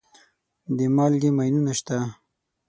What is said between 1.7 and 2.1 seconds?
شته.